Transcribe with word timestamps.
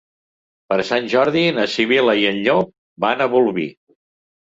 Per 0.71 0.77
Sant 0.85 1.09
Jordi 1.11 1.43
na 1.57 1.65
Sibil·la 1.73 2.15
i 2.21 2.25
en 2.29 2.39
Llop 2.47 2.73
van 3.05 3.21
a 3.21 3.29
Bolvir. 3.35 3.67